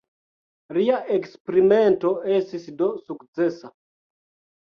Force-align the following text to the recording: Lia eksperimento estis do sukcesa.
Lia 0.77 1.01
eksperimento 1.17 2.13
estis 2.37 2.65
do 2.79 2.87
sukcesa. 3.11 3.71